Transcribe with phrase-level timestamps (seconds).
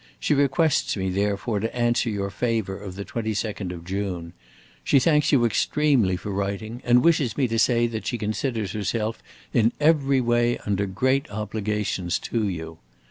[0.19, 4.33] She requests me, therefore, to answer your favor of the 22d of June.
[4.83, 9.21] She thanks you extremely for writing, and wishes me to say that she considers herself
[9.53, 12.79] in every way under great obligations to you.